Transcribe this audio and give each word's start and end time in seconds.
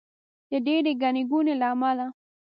د 0.49 0.51
ډېرې 0.65 0.91
ګڼې 1.01 1.23
ګوڼې 1.31 1.53
له 1.61 1.67
امله. 1.73 2.05